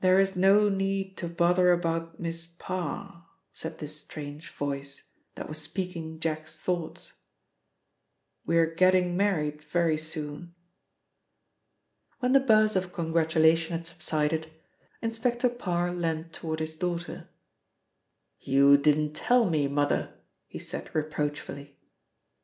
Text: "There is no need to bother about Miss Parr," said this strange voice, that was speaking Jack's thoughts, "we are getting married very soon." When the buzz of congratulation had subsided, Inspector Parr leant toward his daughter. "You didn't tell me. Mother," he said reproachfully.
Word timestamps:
"There 0.00 0.18
is 0.18 0.34
no 0.34 0.68
need 0.68 1.16
to 1.18 1.28
bother 1.28 1.70
about 1.70 2.18
Miss 2.18 2.44
Parr," 2.44 3.24
said 3.52 3.78
this 3.78 4.00
strange 4.00 4.50
voice, 4.50 5.04
that 5.36 5.48
was 5.48 5.58
speaking 5.58 6.18
Jack's 6.18 6.60
thoughts, 6.60 7.12
"we 8.44 8.56
are 8.58 8.66
getting 8.66 9.16
married 9.16 9.62
very 9.62 9.96
soon." 9.96 10.56
When 12.18 12.32
the 12.32 12.40
buzz 12.40 12.74
of 12.74 12.92
congratulation 12.92 13.76
had 13.76 13.86
subsided, 13.86 14.50
Inspector 15.00 15.48
Parr 15.50 15.92
leant 15.92 16.32
toward 16.32 16.58
his 16.58 16.74
daughter. 16.74 17.28
"You 18.40 18.76
didn't 18.76 19.12
tell 19.12 19.48
me. 19.48 19.68
Mother," 19.68 20.14
he 20.48 20.58
said 20.58 20.92
reproachfully. 20.92 21.78